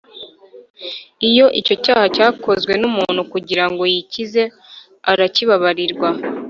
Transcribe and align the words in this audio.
Iyo 1.29 1.45
icyo 1.59 1.75
cyaha 1.83 2.05
cyakozwe 2.15 2.73
n 2.81 2.83
umuntu 2.89 3.21
kugira 3.31 3.65
ngo 3.69 3.83
yikize 3.93 4.43
arakibabarrirwa 5.11 6.09